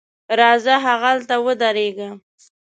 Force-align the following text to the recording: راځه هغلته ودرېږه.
راځه 0.39 0.75
هغلته 0.87 1.35
ودرېږه. 1.45 2.09